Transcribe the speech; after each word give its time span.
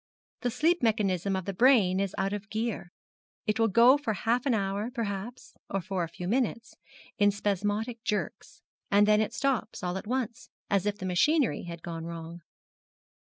The 0.41 0.49
sleep 0.49 0.81
mechanism 0.81 1.35
of 1.35 1.45
the 1.45 1.53
brain 1.53 1.99
is 1.99 2.15
out 2.17 2.33
of 2.33 2.49
gear. 2.49 2.89
It 3.45 3.59
will 3.59 3.67
go 3.67 3.99
for 3.99 4.13
half 4.13 4.47
an 4.47 4.55
hour, 4.55 4.89
perhaps, 4.89 5.53
or 5.69 5.79
for 5.79 6.03
a 6.03 6.09
few 6.09 6.27
minutes, 6.27 6.73
in 7.19 7.29
spasmodic 7.29 8.03
jerks: 8.03 8.63
and 8.89 9.07
then 9.07 9.21
it 9.21 9.31
stops 9.31 9.83
all 9.83 9.99
at 9.99 10.07
once, 10.07 10.49
as 10.71 10.87
if 10.87 10.97
the 10.97 11.05
machinery 11.05 11.65
had 11.65 11.83
gone 11.83 12.05
wrong. 12.05 12.41